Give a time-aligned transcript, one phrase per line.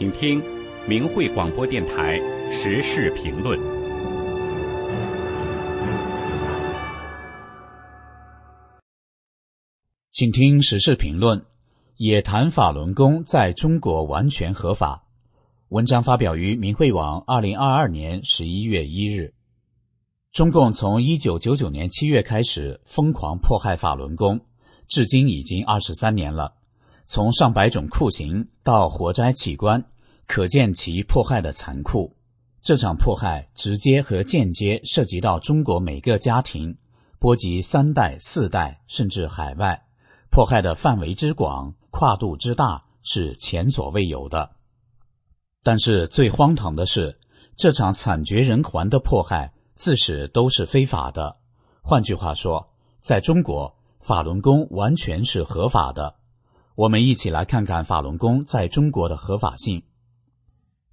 [0.00, 0.42] 请听
[0.88, 2.18] 明慧广播电台
[2.50, 3.60] 时事评论。
[10.10, 11.44] 请听时事评论：
[11.98, 15.04] 也谈法轮功在中国完全合法。
[15.68, 19.34] 文章发表于明慧网，二零二二年十一月一日。
[20.32, 24.40] 中共从一九九九年七月开始疯狂迫害法轮功，
[24.88, 26.54] 至今已经二十三年了。
[27.04, 29.84] 从上百种酷刑到活摘器官，
[30.28, 32.14] 可见其迫害的残酷。
[32.62, 36.78] 这场迫害直接和间接涉及到中国每个家庭，
[37.18, 39.82] 波及三代、四代，甚至海外。
[40.30, 44.50] 迫害的范围之广，跨度之大，是前所未有的。
[45.64, 47.18] 但是最荒唐的是，
[47.56, 51.38] 这场惨绝人寰的迫害自始都是非法的。
[51.82, 56.19] 换句话说，在中国，法轮功完全是合法的。
[56.76, 59.82] 我们一起来看看法轮功在中国的合法性。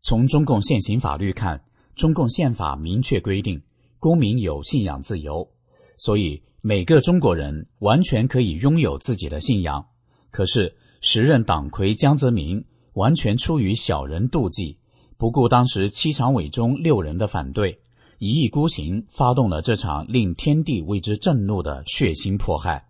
[0.00, 1.64] 从中共现行法律看，
[1.94, 3.62] 中共宪法明确规定，
[3.98, 5.48] 公民有信仰自由，
[5.96, 9.86] 所以每个中国人完全可以拥有自己的信仰。
[10.30, 14.78] 可是时任党魁江泽民完全出于小人妒忌，
[15.16, 17.80] 不顾当时七常委中六人的反对，
[18.18, 22.88] 一意孤行，发动了这场令天地为之震怒的血腥迫害。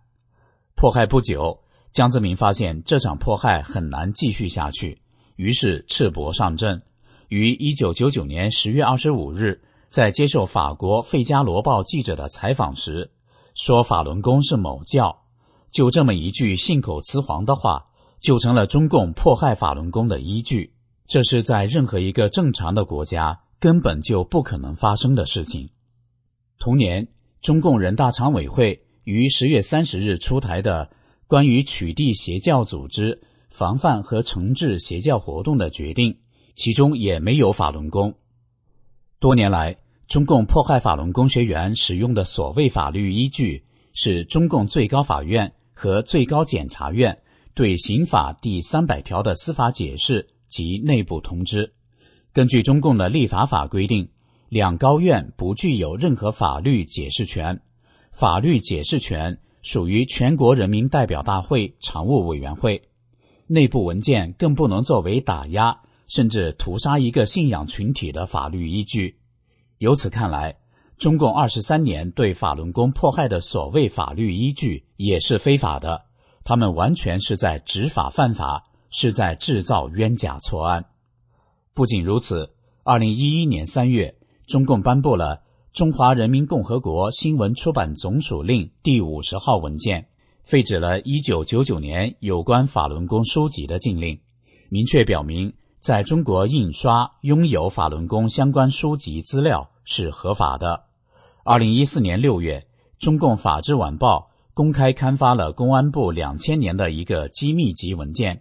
[0.75, 1.61] 迫害不久。
[1.91, 5.01] 江泽民发现这场迫害很难继续下去，
[5.35, 6.81] 于是赤膊上阵。
[7.29, 13.11] 于一九九九年十月二十五日，在接受法国《费加罗报》记者的采访时，
[13.55, 15.23] 说法轮功是某教。
[15.71, 17.85] 就这么一句信口雌黄的话，
[18.21, 20.73] 就成了中共迫害法轮功的依据。
[21.07, 25.69] 这是在任何一个正常的国家根本就不可能发生的事情。
[26.59, 27.07] 同年，
[27.41, 30.91] 中共人大常委会于十月三十日出台的。
[31.27, 36.17] 关于取缔邪教组织、防范和惩治邪教活动的决定，
[36.55, 38.13] 其中也没有法轮功。
[39.19, 39.77] 多年来，
[40.07, 47.19] 中共迫害法轮功学员使用的所谓法律依据，是中共最高法院和最高检察院
[47.53, 51.73] 对刑法第三百条的司法解释及内部通知。
[52.31, 54.07] 根据中共的立法法规定，
[54.47, 57.59] 两高院不具有任何法律解释权，
[58.13, 59.37] 法律解释权。
[59.67, 62.83] 属于全国人民代表大会常务委员会，
[63.47, 69.19] 内部文件更不能作为打压甚至屠杀一个信仰群体的法律依据。
[69.79, 70.57] 由此看来，
[70.97, 76.05] 中共二十三年对法轮功迫害的所谓法律依据也是非法的，
[76.45, 80.85] 他们完全是在执法犯法，是在制造冤假错案。
[81.73, 85.35] 不仅如此，二零一一年三月，中共颁布了。
[85.73, 90.07] 《中华人民共和国新闻出版总署令》第五十号文件
[90.43, 94.19] 废止了1999年有关法轮功书籍的禁令，
[94.69, 100.85] 明确表明，在中国印刷拥有法轮功相关书籍资料是合法的。
[101.45, 102.67] 2014年6月，
[102.97, 108.37] 中共法制晚报公开刊发了公安部两千年的一个机密级文件《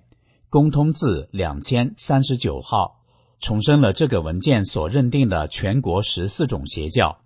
[0.48, 2.95] 公通字两千三十九号》，
[3.41, 7.19] 重申了这个文件所认定的全国十四种邪教。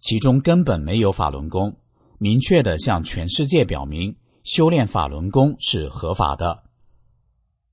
[0.00, 1.76] 其中根本没有法轮功，
[2.18, 4.14] 明确的向全世界表明
[4.44, 6.62] 修炼法轮功是合法的。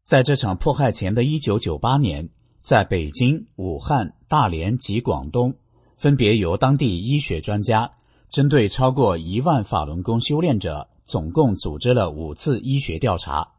[0.03, 2.29] 在这场迫害前的一九九八年，
[2.63, 5.53] 在北京、武汉、大连及广东，
[5.95, 7.91] 分别由当地医学专家
[8.31, 13.51] 针对超过一万法轮功修炼者，总共组织了五次医学调查。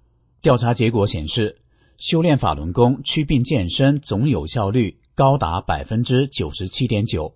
[0.42, 1.60] 调查结果显示，
[1.98, 7.34] 修炼法轮功祛病健身总有效率高达百分之九十七点九。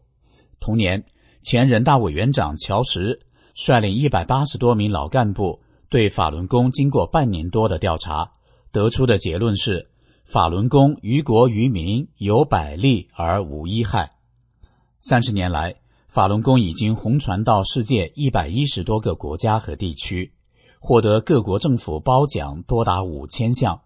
[0.59, 1.05] 同年。
[1.43, 3.23] 前人大委员长乔石
[3.55, 8.33] 率领一百八十多名老干部对法轮功经过半年多的调查，
[8.71, 9.89] 得出的结论是：
[10.27, 14.13] 法轮功于国于民有百利而无一害。
[15.01, 15.77] 三十年来，
[16.09, 20.35] 法轮功已经红传到世界一百一十多个国家和地区，
[20.79, 23.81] 获得各国政府褒奖多达五千项。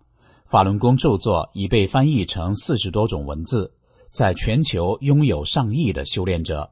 [0.44, 3.73] 法轮功著作已被翻译成四十多种文字，
[4.11, 6.70] 在全球拥有上亿的修炼者。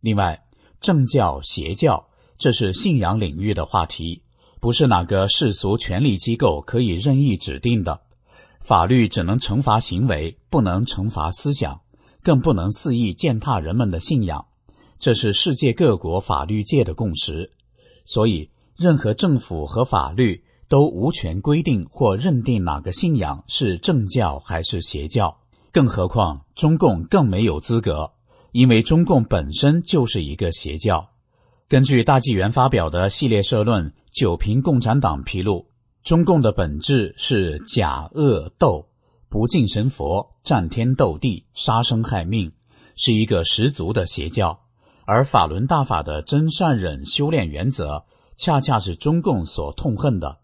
[0.00, 0.44] 另外，
[0.80, 4.22] 正教、邪教，这是信仰领域的话题，
[4.60, 8.02] 不是哪个世俗权力机构可以任意指定的。
[8.60, 11.80] 法律只能惩罚行为，不能惩罚思想，
[12.22, 14.46] 更不能肆意践踏人们的信仰。
[14.98, 17.52] 这是世界各国法律界的共识。
[18.04, 25.38] 所以，任何政府和法律都无权规定或认定哪个信仰是正教还是邪教，
[25.72, 28.12] 更何况中共更没有资格。
[28.52, 31.08] 因为中共本身就是一个邪教。
[31.68, 35.66] 根据大纪元发表的系列社论《九评共产党》披露，
[36.04, 38.86] 中共的本质是假恶斗，
[39.28, 42.52] 不敬神佛、战天斗地、杀生害命，
[42.96, 44.60] 是一个十足的邪教。
[45.04, 48.04] 而法轮大法的真善忍修炼原则，
[48.36, 50.39] 恰恰是中共所痛恨的。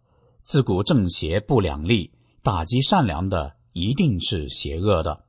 [0.46, 5.24] 自古正邪不两立，打击善良的一定是邪恶的。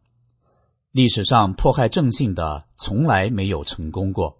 [0.91, 4.37] 历史上迫害正信的从来没有成功过，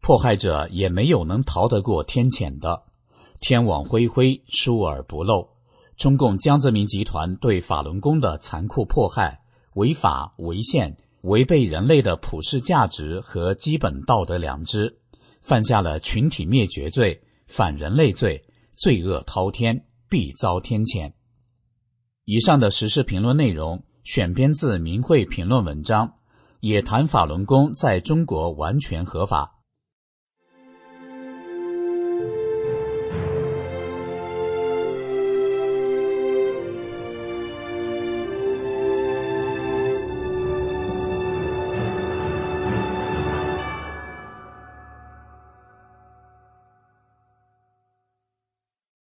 [0.00, 2.84] 迫害者也没有能逃得过天谴的。
[3.38, 5.50] 天网恢恢，疏而不漏。
[5.94, 9.42] 中共江泽民集团对法轮功的残酷迫害，
[9.74, 10.96] 违法违宪。
[11.20, 15.00] 违背人类的普世价值和基本道德良知，
[15.42, 18.42] 犯下了群体灭绝罪、反人类罪，
[18.74, 21.12] 罪恶滔天，必遭天谴。
[22.24, 26.14] 以上的时事评论内容选编自《明慧评论》文章，
[26.60, 29.53] 也谈法轮功在中国完全合法。